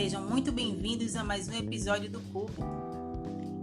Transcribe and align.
Sejam 0.00 0.22
muito 0.22 0.50
bem-vindos 0.50 1.14
a 1.14 1.22
mais 1.22 1.46
um 1.46 1.52
episódio 1.52 2.10
do 2.10 2.20
Cubo. 2.32 2.54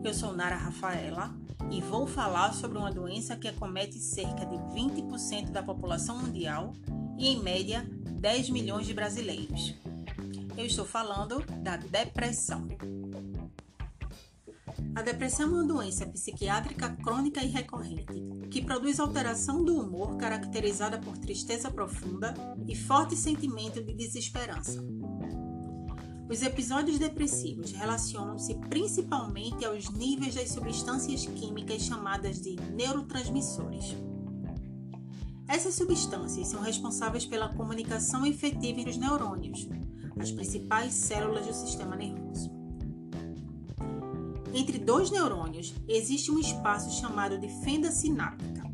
Eu 0.04 0.14
sou 0.14 0.34
Nara 0.34 0.56
Rafaela 0.56 1.36
e 1.72 1.82
vou 1.82 2.06
falar 2.06 2.54
sobre 2.54 2.78
uma 2.78 2.92
doença 2.92 3.36
que 3.36 3.48
acomete 3.48 3.98
cerca 3.98 4.46
de 4.46 4.56
20% 4.56 5.50
da 5.50 5.64
população 5.64 6.20
mundial 6.20 6.76
e, 7.18 7.30
em 7.30 7.42
média, 7.42 7.84
10 7.90 8.52
milhões 8.52 8.86
de 8.86 8.94
brasileiros. 8.94 9.74
Eu 10.56 10.68
estou 10.68 10.86
falando 10.86 11.44
da 11.64 11.76
depressão. 11.76 12.68
A 14.96 15.02
depressão 15.02 15.48
é 15.48 15.50
uma 15.50 15.64
doença 15.64 16.06
psiquiátrica 16.06 16.90
crônica 17.04 17.44
e 17.44 17.48
recorrente, 17.48 18.24
que 18.52 18.62
produz 18.62 19.00
alteração 19.00 19.66
do 19.66 19.82
humor 19.82 20.18
caracterizada 20.18 21.00
por 21.00 21.18
tristeza 21.18 21.72
profunda 21.72 22.36
e 22.68 22.76
forte 22.76 23.16
sentimento 23.16 23.84
de 23.84 23.92
desesperança. 23.92 24.84
Os 26.30 26.42
episódios 26.42 27.00
depressivos 27.00 27.72
relacionam-se 27.72 28.56
principalmente 28.70 29.64
aos 29.64 29.90
níveis 29.90 30.36
das 30.36 30.50
substâncias 30.50 31.26
químicas 31.26 31.84
chamadas 31.84 32.42
de 32.42 32.58
neurotransmissores. 32.74 33.96
Essas 35.48 35.76
substâncias 35.76 36.50
são 36.50 36.62
responsáveis 36.62 37.26
pela 37.26 37.54
comunicação 37.54 38.26
efetiva 38.26 38.82
entre 38.82 38.92
os 38.92 38.98
neurônios, 38.98 39.70
as 40.20 40.30
principais 40.30 40.94
células 40.94 41.48
do 41.48 41.54
sistema 41.54 41.96
nervoso. 41.96 42.52
Entre 44.54 44.78
dois 44.80 45.10
neurônios 45.10 45.74
existe 45.88 46.30
um 46.30 46.40
espaço 46.40 47.00
chamado 47.00 47.38
de 47.38 47.48
fenda 47.64 47.90
sináptica, 47.90 48.70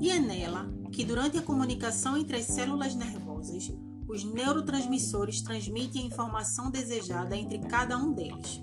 e 0.00 0.08
é 0.08 0.18
nela 0.18 0.72
que, 0.90 1.04
durante 1.04 1.36
a 1.36 1.42
comunicação 1.42 2.16
entre 2.16 2.38
as 2.38 2.46
células 2.46 2.94
nervosas, 2.94 3.70
os 4.08 4.24
neurotransmissores 4.24 5.42
transmitem 5.42 6.02
a 6.02 6.06
informação 6.06 6.70
desejada 6.70 7.36
entre 7.36 7.58
cada 7.58 7.96
um 7.96 8.12
deles. 8.12 8.60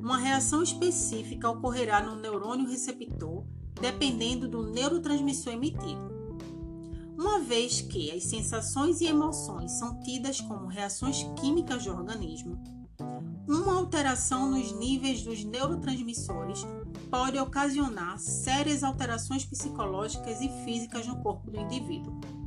Uma 0.00 0.18
reação 0.18 0.62
específica 0.62 1.48
ocorrerá 1.48 2.02
no 2.02 2.16
neurônio 2.16 2.68
receptor, 2.68 3.44
dependendo 3.80 4.48
do 4.48 4.70
neurotransmissor 4.70 5.52
emitido. 5.52 6.20
Uma 7.16 7.40
vez 7.40 7.80
que 7.80 8.10
as 8.10 8.24
sensações 8.24 9.00
e 9.00 9.06
emoções 9.06 9.72
são 9.72 10.00
tidas 10.00 10.40
como 10.40 10.66
reações 10.66 11.22
químicas 11.38 11.84
do 11.84 11.90
organismo, 11.90 12.58
uma 13.48 13.74
alteração 13.78 14.50
nos 14.50 14.70
níveis 14.72 15.22
dos 15.22 15.44
neurotransmissores 15.44 16.64
pode 17.10 17.38
ocasionar 17.38 18.18
sérias 18.18 18.84
alterações 18.84 19.44
psicológicas 19.44 20.40
e 20.40 20.48
físicas 20.64 21.06
no 21.06 21.20
corpo 21.20 21.50
do 21.50 21.58
indivíduo. 21.58 22.39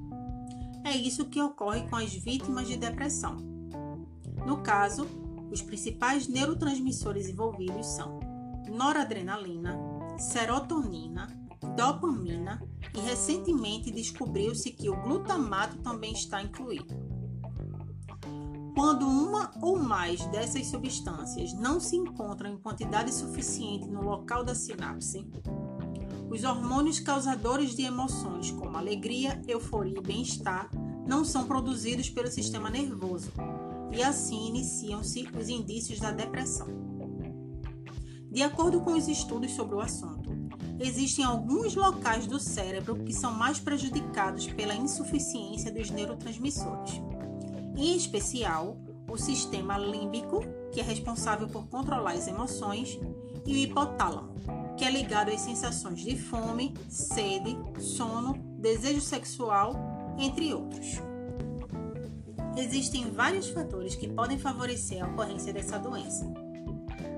É 0.93 0.95
isso 0.95 1.25
que 1.25 1.41
ocorre 1.41 1.89
com 1.89 1.95
as 1.95 2.13
vítimas 2.13 2.67
de 2.67 2.77
depressão. 2.77 3.37
No 4.45 4.61
caso, 4.61 5.07
os 5.51 5.59
principais 5.59 6.27
neurotransmissores 6.27 7.27
envolvidos 7.27 7.87
são 7.95 8.19
noradrenalina, 8.69 9.75
serotonina, 10.19 11.27
dopamina 11.75 12.61
e 12.95 12.99
recentemente 12.99 13.89
descobriu-se 13.89 14.69
que 14.69 14.87
o 14.87 15.01
glutamato 15.01 15.77
também 15.77 16.13
está 16.13 16.43
incluído. 16.43 16.93
Quando 18.75 19.07
uma 19.07 19.49
ou 19.63 19.79
mais 19.79 20.23
dessas 20.27 20.67
substâncias 20.67 21.53
não 21.53 21.79
se 21.79 21.95
encontram 21.95 22.51
em 22.51 22.57
quantidade 22.57 23.11
suficiente 23.11 23.87
no 23.87 24.03
local 24.03 24.43
da 24.43 24.53
sinapse, 24.53 25.27
os 26.29 26.43
hormônios 26.43 26.99
causadores 26.99 27.75
de 27.75 27.81
emoções 27.81 28.51
como 28.51 28.77
alegria, 28.77 29.41
euforia 29.47 29.97
e 29.97 30.01
bem-estar 30.01 30.69
não 31.05 31.23
são 31.23 31.45
produzidos 31.45 32.09
pelo 32.09 32.31
sistema 32.31 32.69
nervoso 32.69 33.31
e 33.91 34.01
assim 34.01 34.47
iniciam-se 34.47 35.27
os 35.37 35.49
indícios 35.49 35.99
da 35.99 36.11
depressão. 36.11 36.67
De 38.31 38.41
acordo 38.41 38.81
com 38.81 38.93
os 38.93 39.07
estudos 39.07 39.51
sobre 39.51 39.75
o 39.75 39.79
assunto, 39.79 40.31
existem 40.79 41.23
alguns 41.23 41.75
locais 41.75 42.25
do 42.25 42.39
cérebro 42.39 43.03
que 43.03 43.13
são 43.13 43.31
mais 43.31 43.59
prejudicados 43.59 44.47
pela 44.47 44.73
insuficiência 44.73 45.71
dos 45.71 45.91
neurotransmissores 45.91 47.01
em 47.75 47.95
especial 47.95 48.77
o 49.09 49.17
sistema 49.17 49.77
límbico, 49.77 50.43
que 50.71 50.79
é 50.79 50.83
responsável 50.83 51.47
por 51.47 51.67
controlar 51.67 52.13
as 52.13 52.27
emoções, 52.27 52.99
e 53.45 53.53
o 53.53 53.57
hipotálamo, 53.57 54.33
que 54.77 54.85
é 54.85 54.91
ligado 54.91 55.29
às 55.29 55.41
sensações 55.41 55.99
de 55.99 56.17
fome, 56.17 56.73
sede, 56.87 57.57
sono, 57.77 58.33
desejo 58.57 59.01
sexual, 59.01 59.75
entre 60.17 60.53
outros. 60.53 61.01
Existem 62.55 63.11
vários 63.11 63.49
fatores 63.49 63.95
que 63.95 64.07
podem 64.07 64.37
favorecer 64.37 65.03
a 65.03 65.07
ocorrência 65.07 65.51
dessa 65.51 65.79
doença. 65.79 66.31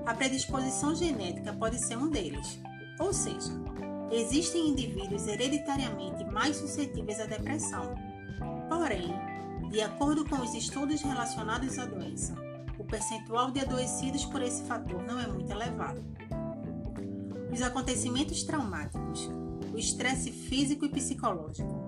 A 0.06 0.14
predisposição 0.14 0.94
genética 0.94 1.52
pode 1.52 1.78
ser 1.78 1.98
um 1.98 2.08
deles, 2.08 2.58
ou 2.98 3.12
seja, 3.12 3.52
existem 4.10 4.68
indivíduos 4.68 5.26
hereditariamente 5.26 6.24
mais 6.24 6.56
suscetíveis 6.56 7.20
à 7.20 7.26
depressão. 7.26 7.94
Porém, 8.68 9.12
de 9.70 9.80
acordo 9.80 10.24
com 10.24 10.36
os 10.36 10.54
estudos 10.54 11.02
relacionados 11.02 11.78
à 11.78 11.84
doença, 11.84 12.34
o 12.78 12.84
percentual 12.84 13.50
de 13.50 13.60
adoecidos 13.60 14.24
por 14.24 14.40
esse 14.40 14.62
fator 14.62 15.02
não 15.02 15.20
é 15.20 15.26
muito 15.26 15.50
elevado. 15.50 16.02
Os 17.52 17.60
acontecimentos 17.62 18.42
traumáticos, 18.42 19.30
o 19.72 19.78
estresse 19.78 20.30
físico 20.30 20.84
e 20.84 20.88
psicológico, 20.88 21.85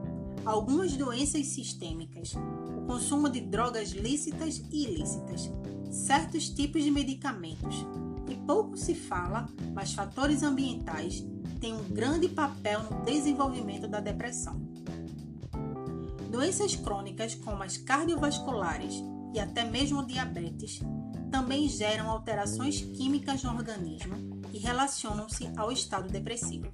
algumas 0.49 0.97
doenças 0.97 1.47
sistêmicas, 1.49 2.35
o 2.75 2.87
consumo 2.87 3.29
de 3.29 3.39
drogas 3.39 3.91
lícitas 3.91 4.63
e 4.73 4.85
ilícitas, 4.85 5.51
certos 5.91 6.49
tipos 6.49 6.83
de 6.83 6.91
medicamentos 6.91 7.87
e 8.31 8.35
pouco 8.35 8.75
se 8.75 8.95
fala, 8.95 9.47
mas 9.75 9.93
fatores 9.93 10.43
ambientais 10.43 11.23
têm 11.61 11.75
um 11.75 11.85
grande 11.91 12.29
papel 12.31 12.83
no 12.85 13.05
desenvolvimento 13.05 13.87
da 13.87 14.01
depressão. 14.01 14.59
Doenças 16.31 16.75
crônicas, 16.75 17.35
como 17.35 17.63
as 17.63 17.77
cardiovasculares 17.77 18.95
e 19.35 19.41
até 19.41 19.65
mesmo 19.65 20.07
diabetes, 20.07 20.81
também 21.31 21.69
geram 21.69 22.11
alterações 22.11 22.81
químicas 22.81 23.43
no 23.43 23.51
organismo 23.51 24.41
e 24.51 24.59
relacionam-se 24.59 25.51
ao 25.59 25.71
estado 25.71 26.09
depressivo. 26.09 26.69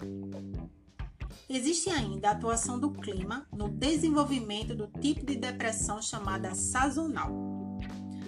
Existe 1.55 1.89
ainda 1.89 2.31
a 2.31 2.33
atuação 2.33 2.81
do 2.81 2.91
clima 2.91 3.47
no 3.53 3.69
desenvolvimento 3.69 4.75
do 4.75 4.89
tipo 4.89 5.25
de 5.25 5.37
depressão 5.37 6.03
chamada 6.03 6.53
sazonal. 6.53 7.31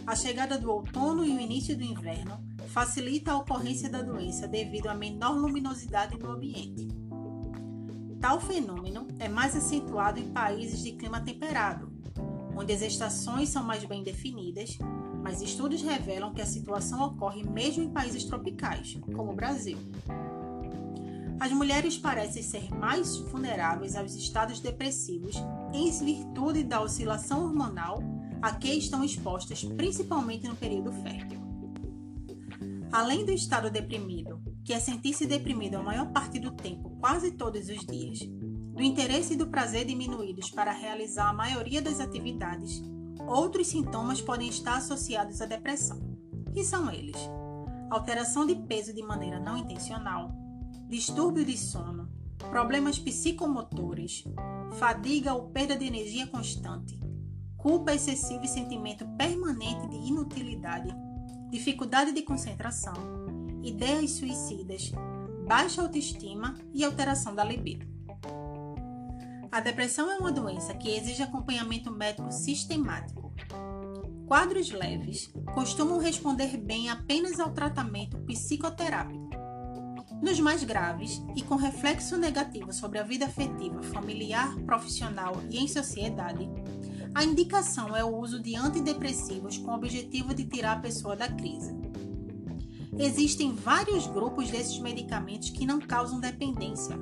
A 0.07 0.15
chegada 0.15 0.57
do 0.57 0.71
outono 0.71 1.25
e 1.25 1.37
o 1.37 1.41
início 1.41 1.77
do 1.77 1.83
inverno 1.83 2.39
facilita 2.69 3.33
a 3.33 3.39
ocorrência 3.39 3.91
da 3.91 4.01
doença 4.01 4.47
devido 4.47 4.87
à 4.87 4.95
menor 4.95 5.37
luminosidade 5.37 6.17
do 6.17 6.31
ambiente. 6.31 6.87
Tal 8.21 8.41
fenômeno 8.41 9.09
é 9.19 9.29
mais 9.29 9.57
acentuado 9.57 10.21
em 10.21 10.31
países 10.31 10.81
de 10.81 10.93
clima 10.93 11.21
temperado, 11.21 11.93
onde 12.57 12.73
as 12.73 12.81
estações 12.81 13.49
são 13.49 13.65
mais 13.65 13.85
bem 13.85 14.05
definidas, 14.05 14.79
mas 15.21 15.43
estudos 15.43 15.83
revelam 15.83 16.33
que 16.33 16.43
a 16.43 16.47
situação 16.47 17.05
ocorre 17.05 17.43
mesmo 17.43 17.83
em 17.83 17.91
países 17.91 18.23
tropicais, 18.23 18.97
como 19.17 19.33
o 19.33 19.35
Brasil. 19.35 19.79
As 21.39 21.53
mulheres 21.53 21.99
parecem 21.99 22.43
ser 22.43 22.71
mais 22.75 23.17
vulneráveis 23.17 23.95
aos 23.95 24.15
estados 24.15 24.59
depressivos 24.61 25.37
em 25.73 25.91
virtude 25.91 26.65
da 26.65 26.81
oscilação 26.81 27.45
hormonal 27.45 28.03
a 28.41 28.53
que 28.53 28.73
estão 28.73 29.05
expostas 29.05 29.63
principalmente 29.65 30.47
no 30.47 30.57
período 30.57 30.93
fértil. 30.93 31.41
Além 32.91 33.25
do 33.25 33.33
estado 33.33 33.71
deprimido, 33.71 34.41
que 34.65 34.73
é 34.73 34.81
sentir-se 34.81 35.27
deprimido 35.27 35.77
a 35.77 35.83
maior 35.83 36.11
parte 36.11 36.39
do 36.39 36.51
tempo, 36.51 36.91
quase 36.99 37.33
todos 37.33 37.69
os 37.69 37.85
dias, 37.85 38.21
do 38.21 38.83
interesse 38.83 39.35
e 39.35 39.37
do 39.37 39.49
prazer 39.49 39.85
diminuídos 39.85 40.51
para 40.51 40.73
realizar 40.73 41.29
a 41.29 41.35
maioria 41.35 41.83
das 41.83 42.01
atividades, 42.01 42.83
outros 43.27 43.67
sintomas 43.67 44.21
podem 44.21 44.49
estar 44.49 44.77
associados 44.77 45.41
à 45.41 45.47
depressão, 45.47 45.99
que 46.53 46.65
são 46.65 46.91
eles: 46.91 47.17
alteração 47.91 48.47
de 48.47 48.55
peso 48.55 48.95
de 48.95 49.03
maneira 49.03 49.39
não 49.39 49.57
intencional, 49.57 50.46
distúrbio 50.89 51.45
de 51.45 51.57
sono, 51.57 52.09
problemas 52.51 52.99
psicomotores, 52.99 54.25
fadiga 54.79 55.35
ou 55.35 55.49
perda 55.51 55.77
de 55.77 55.87
energia 55.87 56.27
constante, 56.27 56.99
culpa 57.57 57.95
excessiva 57.95 58.45
e 58.45 58.49
sentimento 58.49 59.07
permanente 59.17 59.89
de 59.89 59.97
inutilidade 59.97 60.95
dificuldade 61.51 62.13
de 62.13 62.23
concentração, 62.23 62.95
ideias 63.63 64.13
suicidas, 64.13 64.93
baixa 65.47 65.83
autoestima 65.83 66.55
e 66.75 66.85
alteração 66.85 67.35
da 67.35 67.45
libido. 67.45 67.87
A 69.51 69.61
depressão 69.61 70.11
é 70.11 70.19
uma 70.19 70.33
doença 70.33 70.75
que 70.75 70.91
exige 70.91 71.23
acompanhamento 71.23 71.91
médico 71.91 72.31
sistemático. 72.31 73.33
Quadros 74.27 74.71
leves 74.71 75.33
costumam 75.55 75.99
responder 75.99 76.57
bem 76.57 76.91
apenas 76.91 77.39
ao 77.39 77.53
tratamento 77.53 78.19
psicoterápico. 78.23 79.26
Nos 80.23 80.41
mais 80.41 80.65
graves 80.65 81.23
e 81.35 81.43
com 81.43 81.57
reflexo 81.57 82.17
negativo 82.17 82.73
sobre 82.73 82.99
a 82.99 83.03
vida 83.03 83.27
afetiva, 83.27 83.83
familiar, 83.83 84.55
profissional 84.65 85.35
e 85.51 85.59
em 85.59 85.69
sociedade, 85.69 86.49
A 87.17 87.25
indicação 87.25 87.97
é 87.97 88.05
o 88.05 88.15
uso 88.15 88.43
de 88.43 88.55
antidepressivos 88.55 89.57
com 89.57 89.71
o 89.71 89.75
objetivo 89.75 90.35
de 90.35 90.45
tirar 90.45 90.73
a 90.73 90.81
pessoa 90.81 91.17
da 91.17 91.27
crise. 91.27 91.75
Existem 92.99 93.55
vários 93.55 94.07
grupos 94.07 94.51
desses 94.51 94.79
medicamentos 94.81 95.49
que 95.49 95.65
não 95.65 95.81
causam 95.81 96.21
dependência. 96.21 96.95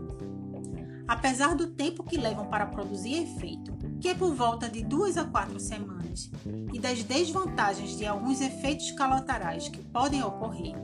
Apesar 1.09 1.57
do 1.57 1.67
tempo 1.67 2.05
que 2.05 2.17
levam 2.17 2.47
para 2.47 2.67
produzir 2.67 3.25
efeito, 3.25 3.77
que 4.01 4.07
é 4.07 4.15
por 4.15 4.33
volta 4.33 4.69
de 4.69 4.85
duas 4.85 5.17
a 5.17 5.25
quatro 5.25 5.59
semanas, 5.59 6.31
e 6.73 6.79
das 6.79 7.03
desvantagens 7.03 7.97
de 7.97 8.07
alguns 8.07 8.41
efeitos 8.41 8.93
colaterais 8.93 9.69
que 9.69 9.83
podem 9.83 10.23
ocorrer, 10.23 10.77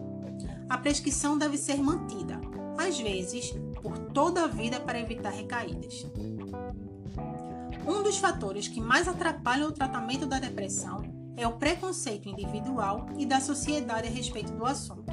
a 0.70 0.78
prescrição 0.78 1.37
deve 1.37 1.58
ser 1.58 1.82
mantida, 1.82 2.40
às 2.78 2.96
vezes, 3.00 3.52
por 3.82 3.99
toda 3.99 4.44
a 4.44 4.46
vida 4.46 4.78
para 4.78 5.00
evitar 5.00 5.31
recaídas. 5.31 6.06
Um 7.84 8.05
dos 8.05 8.19
fatores 8.19 8.69
que 8.69 8.81
mais 8.81 9.08
atrapalham 9.08 9.69
o 9.69 9.72
tratamento 9.72 10.26
da 10.26 10.38
depressão 10.38 11.02
é 11.37 11.44
o 11.44 11.56
preconceito 11.56 12.28
individual 12.28 13.08
e 13.19 13.26
da 13.26 13.40
sociedade 13.40 14.06
a 14.06 14.11
respeito 14.11 14.52
do 14.52 14.64
assunto. 14.64 15.12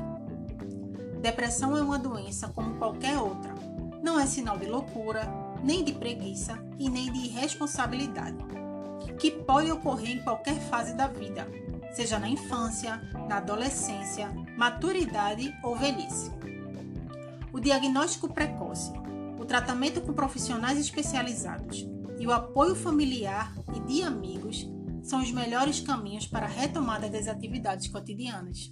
Depressão 1.21 1.75
é 1.75 1.81
uma 1.81 1.98
doença 1.98 2.50
como 2.50 2.77
qualquer 2.77 3.18
outra. 3.18 3.56
Não 4.04 4.19
é 4.19 4.27
sinal 4.27 4.59
de 4.59 4.68
loucura, 4.68 5.27
nem 5.63 5.83
de 5.83 5.92
preguiça 5.92 6.56
e 6.77 6.88
nem 6.88 7.12
de 7.12 7.19
irresponsabilidade, 7.19 8.38
que 9.18 9.31
pode 9.31 9.72
ocorrer 9.72 10.12
em 10.12 10.24
qualquer 10.24 10.60
fase 10.69 10.94
da 10.94 11.08
vida, 11.08 11.48
seja 11.94 12.19
na 12.19 12.30
infância, 12.30 13.02
na 13.28 13.38
adolescência, 13.38 14.30
maturidade 14.58 15.54
ou 15.64 15.75
velhice. 15.75 16.31
O 17.52 17.60
diagnóstico 17.60 18.31
precoce, 18.31 18.92
o 19.40 19.46
tratamento 19.46 20.02
com 20.02 20.14
profissionais 20.14 20.78
especializados 20.78 21.88
e 22.19 22.28
o 22.28 22.31
apoio 22.31 22.75
familiar 22.75 23.54
e 23.75 23.80
de 23.80 24.04
amigos 24.04 24.68
são 25.02 25.22
os 25.22 25.31
melhores 25.31 25.80
caminhos 25.80 26.28
para 26.28 26.46
a 26.46 26.50
retomada 26.50 27.10
das 27.10 27.28
atividades 27.28 27.88
cotidianas. 27.88 28.72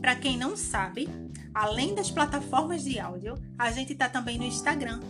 Para 0.00 0.16
quem 0.16 0.36
não 0.36 0.56
sabe, 0.56 1.08
além 1.54 1.94
das 1.94 2.10
plataformas 2.10 2.82
de 2.82 2.98
áudio, 2.98 3.34
a 3.58 3.70
gente 3.70 3.92
está 3.92 4.08
também 4.08 4.38
no 4.38 4.44
Instagram. 4.44 5.00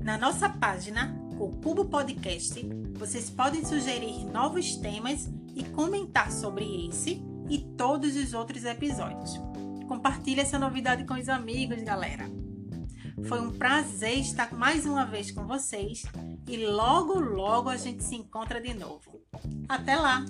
Na 0.00 0.16
nossa 0.16 0.48
página, 0.48 1.14
o 1.38 1.52
Cubo 1.62 1.84
Podcast, 1.84 2.60
vocês 2.94 3.30
podem 3.30 3.64
sugerir 3.64 4.24
novos 4.26 4.76
temas 4.76 5.28
e 5.54 5.62
comentar 5.62 6.32
sobre 6.32 6.88
esse 6.88 7.22
e 7.48 7.58
todos 7.76 8.16
os 8.16 8.34
outros 8.34 8.64
episódios. 8.64 9.40
Compartilhe 9.86 10.40
essa 10.40 10.58
novidade 10.58 11.04
com 11.04 11.14
os 11.14 11.28
amigos, 11.28 11.80
galera. 11.82 12.28
Foi 13.24 13.40
um 13.40 13.52
prazer 13.52 14.18
estar 14.18 14.52
mais 14.52 14.84
uma 14.84 15.04
vez 15.04 15.30
com 15.30 15.46
vocês 15.46 16.02
e 16.46 16.56
logo, 16.66 17.18
logo 17.18 17.68
a 17.68 17.76
gente 17.76 18.02
se 18.02 18.16
encontra 18.16 18.60
de 18.60 18.74
novo. 18.74 19.20
Até 19.68 19.96
lá! 19.96 20.24